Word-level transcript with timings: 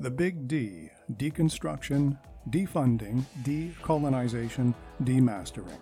The 0.00 0.10
Big 0.10 0.48
D 0.48 0.90
Deconstruction, 1.12 2.18
Defunding, 2.50 3.22
Decolonization, 3.44 4.74
Demastering. 5.04 5.78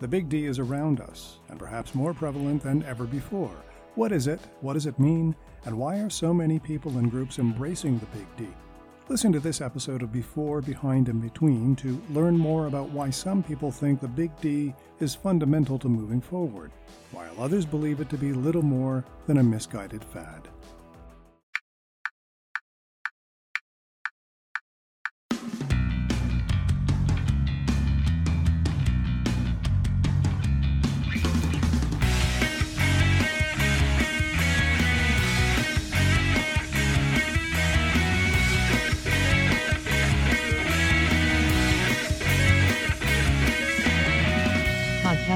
The 0.00 0.08
Big 0.08 0.28
D 0.28 0.44
is 0.44 0.58
around 0.58 1.00
us, 1.00 1.38
and 1.48 1.58
perhaps 1.58 1.94
more 1.94 2.12
prevalent 2.12 2.62
than 2.62 2.82
ever 2.82 3.04
before. 3.04 3.56
What 3.94 4.12
is 4.12 4.26
it? 4.26 4.40
What 4.60 4.74
does 4.74 4.84
it 4.84 4.98
mean? 4.98 5.34
And 5.64 5.78
why 5.78 6.00
are 6.00 6.10
so 6.10 6.34
many 6.34 6.58
people 6.58 6.98
and 6.98 7.10
groups 7.10 7.38
embracing 7.38 7.98
the 7.98 8.06
Big 8.06 8.26
D? 8.36 8.46
Listen 9.08 9.32
to 9.32 9.40
this 9.40 9.62
episode 9.62 10.02
of 10.02 10.12
Before, 10.12 10.60
Behind, 10.60 11.08
and 11.08 11.22
Between 11.22 11.74
to 11.76 12.02
learn 12.10 12.36
more 12.36 12.66
about 12.66 12.90
why 12.90 13.08
some 13.08 13.42
people 13.42 13.70
think 13.70 13.98
the 13.98 14.08
Big 14.08 14.30
D 14.42 14.74
is 15.00 15.14
fundamental 15.14 15.78
to 15.78 15.88
moving 15.88 16.20
forward, 16.20 16.70
while 17.12 17.34
others 17.40 17.64
believe 17.64 18.00
it 18.00 18.10
to 18.10 18.18
be 18.18 18.34
little 18.34 18.62
more 18.62 19.06
than 19.26 19.38
a 19.38 19.42
misguided 19.42 20.04
fad. 20.04 20.48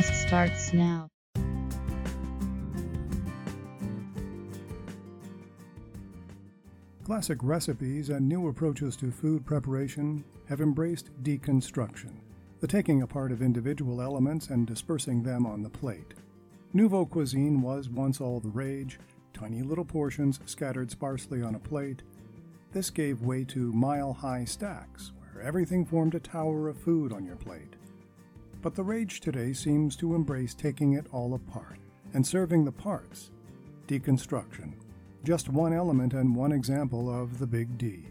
Podcast 0.08 0.26
starts 0.26 0.72
now. 0.72 1.08
Classic 7.04 7.38
recipes 7.42 8.10
and 8.10 8.28
new 8.28 8.48
approaches 8.48 8.96
to 8.96 9.10
food 9.10 9.46
preparation 9.46 10.24
have 10.48 10.60
embraced 10.60 11.10
deconstruction, 11.22 12.12
the 12.60 12.66
taking 12.66 13.02
apart 13.02 13.32
of 13.32 13.40
individual 13.40 14.02
elements 14.02 14.48
and 14.48 14.66
dispersing 14.66 15.22
them 15.22 15.46
on 15.46 15.62
the 15.62 15.70
plate. 15.70 16.14
Nouveau 16.74 17.06
cuisine 17.06 17.62
was 17.62 17.88
once 17.88 18.20
all 18.20 18.40
the 18.40 18.48
rage, 18.48 18.98
tiny 19.32 19.62
little 19.62 19.86
portions 19.86 20.40
scattered 20.44 20.90
sparsely 20.90 21.42
on 21.42 21.54
a 21.54 21.58
plate. 21.58 22.02
This 22.72 22.90
gave 22.90 23.22
way 23.22 23.44
to 23.44 23.72
mile 23.72 24.12
high 24.12 24.44
stacks, 24.44 25.12
where 25.32 25.42
everything 25.42 25.86
formed 25.86 26.14
a 26.14 26.20
tower 26.20 26.68
of 26.68 26.76
food 26.76 27.10
on 27.10 27.24
your 27.24 27.36
plate. 27.36 27.74
But 28.60 28.74
the 28.74 28.82
rage 28.82 29.20
today 29.20 29.52
seems 29.52 29.94
to 29.96 30.14
embrace 30.14 30.54
taking 30.54 30.94
it 30.94 31.06
all 31.12 31.34
apart 31.34 31.78
and 32.14 32.26
serving 32.26 32.64
the 32.64 32.72
parts. 32.72 33.30
Deconstruction. 33.86 34.72
Just 35.24 35.48
one 35.48 35.72
element 35.72 36.12
and 36.12 36.34
one 36.34 36.52
example 36.52 37.08
of 37.08 37.38
the 37.38 37.46
Big 37.46 37.78
D. 37.78 38.06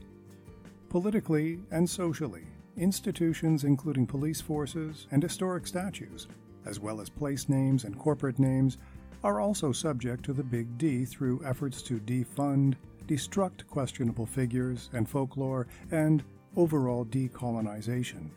Politically 0.89 1.59
and 1.71 1.89
socially, 1.89 2.45
institutions 2.77 3.63
including 3.63 4.07
police 4.07 4.39
forces 4.39 5.07
and 5.11 5.21
historic 5.21 5.67
statues, 5.67 6.27
as 6.65 6.79
well 6.79 7.01
as 7.01 7.09
place 7.09 7.49
names 7.49 7.83
and 7.83 7.97
corporate 7.97 8.39
names, 8.39 8.77
are 9.23 9.41
also 9.41 9.71
subject 9.71 10.23
to 10.23 10.33
the 10.33 10.43
Big 10.43 10.77
D 10.77 11.03
through 11.03 11.41
efforts 11.43 11.81
to 11.81 11.99
defund, 11.99 12.75
destruct 13.07 13.67
questionable 13.67 14.25
figures 14.25 14.89
and 14.93 15.09
folklore, 15.09 15.67
and 15.91 16.23
overall 16.55 17.05
decolonization. 17.05 18.29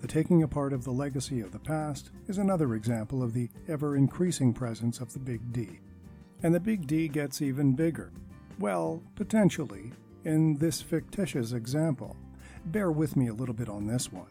The 0.00 0.08
taking 0.08 0.42
apart 0.42 0.72
of 0.72 0.84
the 0.84 0.92
legacy 0.92 1.40
of 1.40 1.52
the 1.52 1.58
past 1.58 2.10
is 2.26 2.38
another 2.38 2.74
example 2.74 3.22
of 3.22 3.34
the 3.34 3.50
ever 3.68 3.96
increasing 3.96 4.52
presence 4.54 4.98
of 5.00 5.12
the 5.12 5.18
Big 5.18 5.52
D. 5.52 5.78
And 6.42 6.54
the 6.54 6.60
Big 6.60 6.86
D 6.86 7.06
gets 7.06 7.42
even 7.42 7.74
bigger. 7.74 8.10
Well, 8.58 9.02
potentially, 9.14 9.92
in 10.24 10.56
this 10.56 10.80
fictitious 10.80 11.52
example. 11.52 12.16
Bear 12.66 12.90
with 12.90 13.16
me 13.16 13.28
a 13.28 13.34
little 13.34 13.54
bit 13.54 13.68
on 13.68 13.86
this 13.86 14.12
one. 14.12 14.26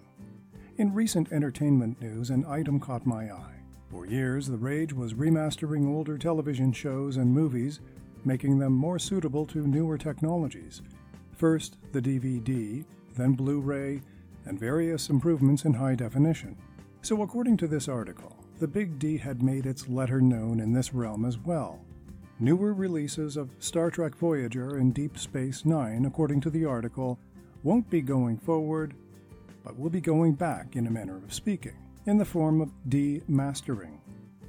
In 0.77 0.93
recent 0.93 1.31
entertainment 1.31 2.01
news, 2.01 2.29
an 2.29 2.45
item 2.47 2.79
caught 2.79 3.05
my 3.05 3.31
eye. 3.31 3.55
For 3.91 4.05
years, 4.05 4.47
the 4.47 4.57
rage 4.57 4.93
was 4.93 5.13
remastering 5.13 5.87
older 5.87 6.17
television 6.17 6.71
shows 6.71 7.17
and 7.17 7.33
movies, 7.33 7.79
making 8.25 8.59
them 8.59 8.73
more 8.73 8.99
suitable 8.99 9.45
to 9.47 9.67
newer 9.67 9.97
technologies. 9.97 10.81
First, 11.35 11.77
the 11.91 12.01
DVD, 12.01 12.85
then 13.15 13.33
Blu 13.33 13.59
ray, 13.59 14.01
and 14.49 14.59
various 14.59 15.09
improvements 15.09 15.63
in 15.63 15.73
high 15.75 15.95
definition. 15.95 16.57
So, 17.01 17.21
according 17.21 17.55
to 17.57 17.67
this 17.67 17.87
article, 17.87 18.35
the 18.59 18.67
Big 18.67 18.99
D 18.99 19.15
had 19.17 19.41
made 19.41 19.65
its 19.65 19.87
letter 19.87 20.19
known 20.19 20.59
in 20.59 20.73
this 20.73 20.93
realm 20.93 21.23
as 21.23 21.37
well. 21.37 21.79
Newer 22.41 22.73
releases 22.73 23.37
of 23.37 23.51
Star 23.59 23.89
Trek 23.89 24.15
Voyager 24.15 24.75
and 24.75 24.93
Deep 24.93 25.17
Space 25.17 25.63
Nine, 25.63 26.05
according 26.05 26.41
to 26.41 26.49
the 26.49 26.65
article, 26.65 27.19
won't 27.63 27.89
be 27.89 28.01
going 28.01 28.37
forward, 28.37 28.95
but 29.63 29.77
will 29.77 29.89
be 29.89 30.01
going 30.01 30.33
back 30.33 30.75
in 30.75 30.87
a 30.87 30.91
manner 30.91 31.17
of 31.17 31.33
speaking, 31.33 31.77
in 32.05 32.17
the 32.17 32.25
form 32.25 32.59
of 32.59 32.71
demastering. 32.89 33.99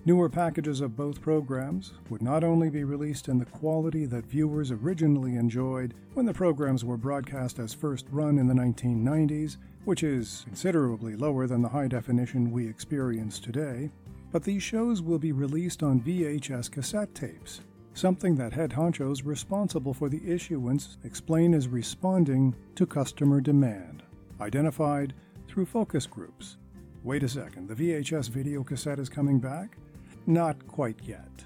Newer 0.07 0.31
packages 0.31 0.81
of 0.81 0.97
both 0.97 1.21
programs 1.21 1.93
would 2.09 2.23
not 2.23 2.43
only 2.43 2.71
be 2.71 2.85
released 2.85 3.29
in 3.29 3.39
the 3.39 3.45
quality 3.45 4.07
that 4.07 4.25
viewers 4.25 4.71
originally 4.71 5.37
enjoyed 5.37 5.93
when 6.15 6.25
the 6.25 6.33
programs 6.33 6.85
were 6.85 6.97
broadcast 6.97 7.59
as 7.59 7.75
first 7.75 8.07
run 8.11 8.39
in 8.39 8.49
the 8.49 8.55
1990s, 8.55 9.59
which 9.85 10.03
is 10.03 10.43
considerably 10.47 11.17
lower 11.17 11.47
than 11.47 11.63
the 11.63 11.69
high 11.69 11.89
definition 11.89 12.51
we 12.51 12.69
experience 12.69 13.39
today, 13.39 13.91
but 14.33 14.45
these 14.45 14.63
shows 14.63 15.03
will 15.03 15.19
be 15.19 15.33
released 15.33 15.83
on 15.83 16.01
VHS 16.01 16.71
cassette 16.71 17.15
tapes, 17.15 17.63
something 17.95 18.37
that 18.37 18.53
head 18.53 18.71
honchos 18.71 19.25
responsible 19.25 19.95
for 19.95 20.09
the 20.09 20.23
issuance 20.31 20.99
explain 21.05 21.55
as 21.55 21.69
responding 21.69 22.55
to 22.77 22.87
customer 22.87 23.41
demand, 23.41 24.03
identified 24.41 25.15
through 25.49 25.67
focus 25.67 26.07
groups. 26.07 26.59
Wait 27.03 27.23
a 27.23 27.29
second, 27.29 27.69
the 27.69 27.75
VHS 27.75 28.29
video 28.29 28.63
cassette 28.63 28.99
is 28.99 29.09
coming 29.09 29.41
back? 29.41 29.77
Not 30.27 30.67
quite 30.69 30.99
yet. 31.03 31.45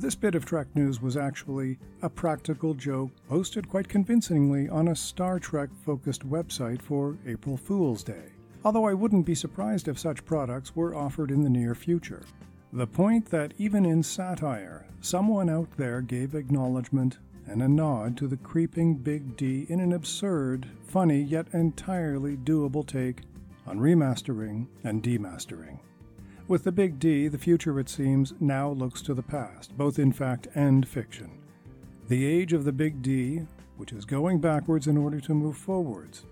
This 0.00 0.14
bit 0.14 0.34
of 0.34 0.46
Trek 0.46 0.66
news 0.74 1.02
was 1.02 1.18
actually 1.18 1.78
a 2.00 2.08
practical 2.08 2.72
joke 2.72 3.10
posted 3.28 3.68
quite 3.68 3.86
convincingly 3.86 4.66
on 4.66 4.88
a 4.88 4.96
Star 4.96 5.38
Trek 5.38 5.68
focused 5.84 6.26
website 6.26 6.80
for 6.80 7.18
April 7.26 7.58
Fool's 7.58 8.02
Day, 8.02 8.32
although 8.64 8.86
I 8.86 8.94
wouldn't 8.94 9.26
be 9.26 9.34
surprised 9.34 9.88
if 9.88 9.98
such 9.98 10.24
products 10.24 10.74
were 10.74 10.94
offered 10.94 11.30
in 11.30 11.42
the 11.42 11.50
near 11.50 11.74
future. 11.74 12.22
The 12.72 12.86
point 12.86 13.26
that 13.26 13.52
even 13.58 13.84
in 13.84 14.02
satire, 14.02 14.86
someone 15.02 15.50
out 15.50 15.68
there 15.76 16.00
gave 16.00 16.34
acknowledgement 16.34 17.18
and 17.46 17.62
a 17.62 17.68
nod 17.68 18.16
to 18.16 18.26
the 18.26 18.38
creeping 18.38 18.94
Big 18.94 19.36
D 19.36 19.66
in 19.68 19.80
an 19.80 19.92
absurd, 19.92 20.66
funny, 20.82 21.20
yet 21.20 21.48
entirely 21.52 22.38
doable 22.38 22.86
take 22.86 23.20
on 23.66 23.78
remastering 23.78 24.66
and 24.82 25.02
demastering. 25.02 25.78
With 26.50 26.64
the 26.64 26.72
Big 26.72 26.98
D, 26.98 27.28
the 27.28 27.38
future, 27.38 27.78
it 27.78 27.88
seems, 27.88 28.34
now 28.40 28.70
looks 28.70 29.02
to 29.02 29.14
the 29.14 29.22
past, 29.22 29.78
both 29.78 30.00
in 30.00 30.10
fact 30.10 30.48
and 30.56 30.88
fiction. 30.88 31.30
The 32.08 32.26
age 32.26 32.52
of 32.52 32.64
the 32.64 32.72
Big 32.72 33.02
D, 33.02 33.42
which 33.76 33.92
is 33.92 34.04
going 34.04 34.40
backwards 34.40 34.88
in 34.88 34.96
order 34.96 35.20
to 35.20 35.32
move 35.32 35.56
forwards, 35.56 36.26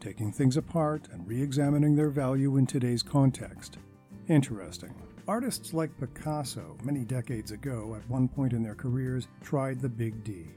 taking 0.00 0.32
things 0.32 0.56
apart 0.56 1.06
and 1.12 1.24
re 1.28 1.40
examining 1.40 1.94
their 1.94 2.10
value 2.10 2.56
in 2.56 2.66
today's 2.66 3.04
context. 3.04 3.78
Interesting. 4.26 4.92
Artists 5.28 5.72
like 5.72 5.96
Picasso, 5.96 6.76
many 6.82 7.04
decades 7.04 7.52
ago, 7.52 7.94
at 7.94 8.10
one 8.10 8.26
point 8.26 8.54
in 8.54 8.64
their 8.64 8.74
careers, 8.74 9.28
tried 9.44 9.78
the 9.78 9.88
Big 9.88 10.24
D, 10.24 10.48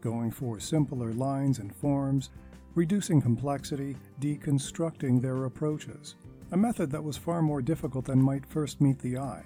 going 0.00 0.32
for 0.32 0.58
simpler 0.58 1.12
lines 1.12 1.60
and 1.60 1.72
forms, 1.72 2.30
reducing 2.74 3.22
complexity, 3.22 3.94
deconstructing 4.20 5.22
their 5.22 5.44
approaches 5.44 6.16
a 6.52 6.56
method 6.56 6.90
that 6.90 7.04
was 7.04 7.16
far 7.16 7.42
more 7.42 7.62
difficult 7.62 8.04
than 8.04 8.20
might 8.20 8.44
first 8.44 8.80
meet 8.80 8.98
the 8.98 9.16
eye. 9.16 9.44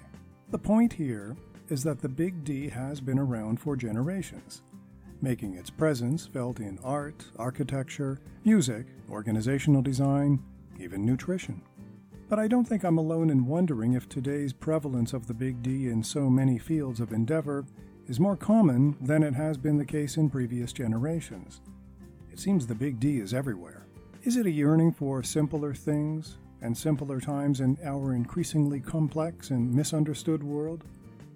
The 0.49 0.57
point 0.57 0.93
here 0.93 1.35
is 1.69 1.83
that 1.83 2.01
the 2.01 2.09
Big 2.09 2.43
D 2.43 2.67
has 2.69 2.99
been 2.99 3.19
around 3.19 3.59
for 3.59 3.75
generations, 3.75 4.63
making 5.21 5.55
its 5.55 5.69
presence 5.69 6.25
felt 6.25 6.59
in 6.59 6.79
art, 6.83 7.25
architecture, 7.37 8.19
music, 8.43 8.87
organizational 9.09 9.81
design, 9.81 10.43
even 10.79 11.05
nutrition. 11.05 11.61
But 12.27 12.39
I 12.39 12.47
don't 12.47 12.65
think 12.65 12.83
I'm 12.83 12.97
alone 12.97 13.29
in 13.29 13.45
wondering 13.45 13.93
if 13.93 14.09
today's 14.09 14.53
prevalence 14.53 15.13
of 15.13 15.27
the 15.27 15.33
Big 15.33 15.61
D 15.61 15.89
in 15.89 16.03
so 16.03 16.29
many 16.29 16.57
fields 16.57 16.99
of 16.99 17.11
endeavor 17.11 17.65
is 18.07 18.19
more 18.19 18.35
common 18.35 18.97
than 18.99 19.21
it 19.21 19.35
has 19.35 19.57
been 19.57 19.77
the 19.77 19.85
case 19.85 20.17
in 20.17 20.29
previous 20.29 20.73
generations. 20.73 21.61
It 22.31 22.39
seems 22.39 22.65
the 22.65 22.73
Big 22.73 22.99
D 22.99 23.19
is 23.19 23.33
everywhere. 23.33 23.85
Is 24.23 24.37
it 24.37 24.47
a 24.47 24.51
yearning 24.51 24.91
for 24.91 25.21
simpler 25.21 25.75
things, 25.75 26.37
and 26.65 26.75
simpler 26.75 27.21
times 27.21 27.61
in 27.61 27.77
our 27.85 28.15
increasingly 28.15 28.79
complex 28.79 29.51
and 29.51 29.71
misunderstood 29.71 30.43
world? 30.43 30.83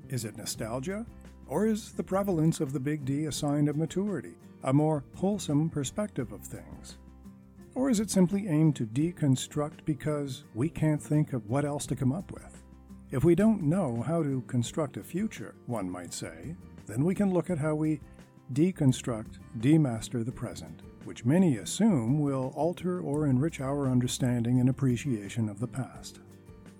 Is 0.09 0.25
it 0.25 0.35
nostalgia? 0.35 1.05
Or 1.47 1.67
is 1.67 1.91
the 1.91 2.03
prevalence 2.03 2.59
of 2.59 2.73
the 2.73 2.79
Big 2.79 3.05
D 3.05 3.25
a 3.25 3.31
sign 3.31 3.67
of 3.67 3.77
maturity, 3.77 4.33
a 4.63 4.73
more 4.73 5.03
wholesome 5.15 5.69
perspective 5.69 6.31
of 6.31 6.41
things? 6.41 6.97
Or 7.75 7.91
is 7.91 7.99
it 7.99 8.09
simply 8.09 8.47
aimed 8.47 8.75
to 8.77 8.87
deconstruct 8.87 9.85
because 9.85 10.45
we 10.55 10.67
can't 10.67 11.01
think 11.01 11.33
of 11.33 11.47
what 11.47 11.63
else 11.63 11.85
to 11.87 11.95
come 11.95 12.11
up 12.11 12.31
with? 12.31 12.63
If 13.11 13.23
we 13.23 13.35
don't 13.35 13.63
know 13.63 14.01
how 14.01 14.23
to 14.23 14.41
construct 14.47 14.97
a 14.97 15.03
future, 15.03 15.53
one 15.67 15.89
might 15.89 16.13
say, 16.13 16.55
then 16.87 17.05
we 17.05 17.13
can 17.13 17.31
look 17.31 17.51
at 17.51 17.59
how 17.59 17.75
we 17.75 18.01
deconstruct, 18.53 19.37
demaster 19.59 20.25
the 20.25 20.31
present, 20.31 20.81
which 21.05 21.25
many 21.25 21.57
assume 21.57 22.19
will 22.19 22.53
alter 22.55 23.01
or 23.01 23.27
enrich 23.27 23.61
our 23.61 23.87
understanding 23.87 24.59
and 24.59 24.69
appreciation 24.69 25.49
of 25.49 25.59
the 25.59 25.67
past. 25.67 26.19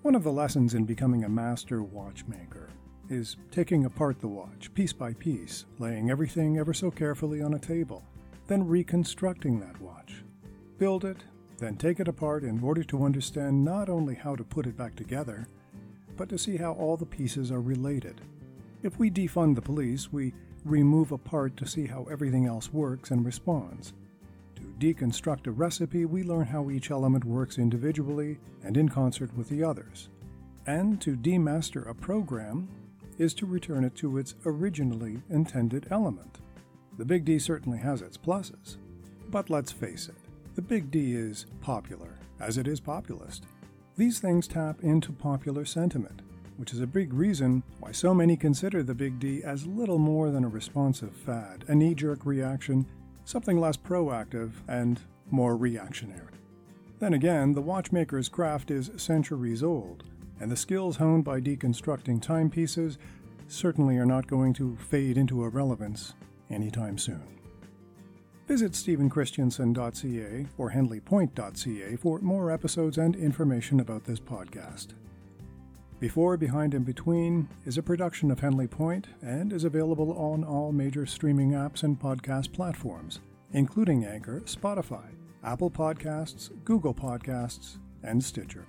One 0.02 0.16
of 0.16 0.24
the 0.24 0.32
lessons 0.32 0.76
in 0.76 0.86
becoming 0.86 1.24
a 1.24 1.30
master 1.30 1.84
watchmaker 1.84 2.70
is 3.10 3.38
taking 3.52 3.86
apart 3.86 4.20
the 4.20 4.28
watch 4.28 4.74
piece 4.74 4.94
by 4.94 5.14
piece, 5.14 5.66
laying 5.80 6.10
everything 6.10 6.58
ever 6.58 6.74
so 6.74 6.92
carefully 6.92 7.42
on 7.42 7.56
a 7.56 7.60
table, 7.60 8.04
then 8.48 8.68
reconstructing 8.68 9.60
that 9.60 9.80
watch. 9.82 10.24
Build 10.78 11.06
it, 11.06 11.18
then 11.58 11.76
take 11.76 12.00
it 12.00 12.08
apart 12.08 12.44
in 12.44 12.64
order 12.64 12.84
to 12.84 13.04
understand 13.04 13.66
not 13.66 13.90
only 13.90 14.16
how 14.16 14.36
to 14.36 14.44
put 14.44 14.68
it 14.68 14.78
back 14.78 14.96
together, 14.96 15.48
but 16.16 16.30
to 16.30 16.38
see 16.38 16.58
how 16.58 16.74
all 16.74 16.96
the 16.96 17.06
pieces 17.06 17.52
are 17.52 17.62
related. 17.62 18.22
If 18.84 18.98
we 18.98 19.12
defund 19.12 19.56
the 19.56 19.62
police, 19.62 20.12
we 20.12 20.34
remove 20.64 21.12
a 21.12 21.18
part 21.18 21.58
to 21.58 21.68
see 21.68 21.86
how 21.88 22.06
everything 22.10 22.46
else 22.46 22.72
works 22.72 23.12
and 23.12 23.26
responds. 23.26 23.94
Deconstruct 24.80 25.46
a 25.48 25.52
recipe, 25.52 26.06
we 26.06 26.24
learn 26.24 26.46
how 26.46 26.70
each 26.70 26.90
element 26.90 27.26
works 27.26 27.58
individually 27.58 28.40
and 28.64 28.78
in 28.78 28.88
concert 28.88 29.36
with 29.36 29.50
the 29.50 29.62
others. 29.62 30.08
And 30.66 31.02
to 31.02 31.18
demaster 31.18 31.90
a 31.90 31.94
program, 31.94 32.70
is 33.18 33.34
to 33.34 33.46
return 33.46 33.84
it 33.84 33.94
to 33.96 34.18
its 34.18 34.36
originally 34.46 35.22
intended 35.30 35.88
element. 35.92 36.40
The 36.98 37.04
Big 37.04 37.26
D 37.26 37.38
certainly 37.38 37.78
has 37.80 38.02
its 38.02 38.18
pluses. 38.18 38.78
But 39.30 39.50
let's 39.50 39.74
face 39.74 40.08
it, 40.08 40.16
the 40.56 40.62
Big 40.62 40.90
D 40.90 41.14
is 41.14 41.46
popular, 41.60 42.18
as 42.40 42.58
it 42.58 42.66
is 42.66 42.80
populist. 42.80 43.46
These 43.98 44.20
things 44.20 44.48
tap 44.48 44.80
into 44.82 45.12
popular 45.12 45.66
sentiment, 45.66 46.22
which 46.56 46.72
is 46.72 46.80
a 46.80 46.88
big 46.88 47.14
reason 47.14 47.64
why 47.82 47.92
so 47.92 48.14
many 48.14 48.38
consider 48.38 48.82
the 48.82 48.96
Big 48.96 49.20
D 49.20 49.44
as 49.44 49.68
little 49.68 49.98
more 49.98 50.32
than 50.32 50.46
a 50.46 50.50
responsive 50.50 51.14
fad, 51.14 51.66
a 51.68 51.76
knee 51.76 51.94
jerk 51.94 52.26
reaction, 52.26 52.86
something 53.26 53.60
less 53.60 53.78
proactive 53.78 54.52
and 54.68 55.00
more 55.32 55.56
reactionary. 55.56 56.34
Then 57.00 57.14
again, 57.14 57.54
the 57.54 57.62
watchmaker's 57.62 58.30
craft 58.30 58.72
is 58.72 58.92
centuries 58.98 59.64
old, 59.64 60.04
and 60.40 60.52
the 60.52 60.58
skills 60.58 60.98
honed 60.98 61.24
by 61.24 61.40
deconstructing 61.40 62.22
timepieces 62.22 62.98
certainly 63.48 63.98
are 63.98 64.06
not 64.06 64.28
going 64.28 64.54
to 64.54 64.76
fade 64.78 65.18
into 65.18 65.44
irrelevance 65.44 66.14
anytime 66.50 66.98
soon. 66.98 67.40
Visit 68.48 68.72
stephenchristiansen.ca 68.72 70.48
or 70.58 70.72
henleypoint.ca 70.72 71.96
for 71.98 72.20
more 72.20 72.52
episodes 72.52 72.98
and 72.98 73.16
information 73.16 73.80
about 73.80 74.04
this 74.04 74.20
podcast. 74.20 74.94
Before, 76.00 76.38
Behind, 76.38 76.74
and 76.74 76.86
Between 76.86 77.50
is 77.66 77.78
a 77.78 77.84
production 77.84 78.32
of 78.32 78.40
Henley 78.40 78.68
Point 78.68 79.08
and 79.22 79.52
is 79.52 79.66
available 79.66 80.14
on 80.14 80.46
all 80.46 80.72
major 80.72 81.06
streaming 81.06 81.52
apps 81.52 81.84
and 81.84 82.00
podcast 82.00 82.54
platforms, 82.54 83.20
including 83.52 84.06
Anchor, 84.06 84.40
Spotify, 84.46 85.04
Apple 85.44 85.70
Podcasts, 85.70 86.52
Google 86.64 86.94
Podcasts, 86.94 87.80
and 88.02 88.24
Stitcher. 88.24 88.66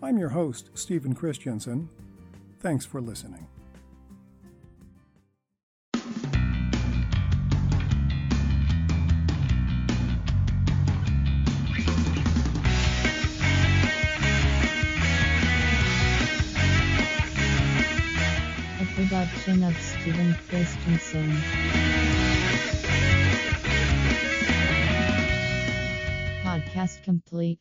I'm 0.00 0.16
your 0.16 0.28
host, 0.28 0.70
Stephen 0.74 1.12
Christiansen. 1.12 1.88
Thanks 2.60 2.86
for 2.86 3.00
listening. 3.00 3.48
Production 19.10 19.64
of 19.64 19.76
Stephen 19.76 20.36
Christiansen. 20.48 21.32
Podcast 26.44 27.02
complete. 27.02 27.58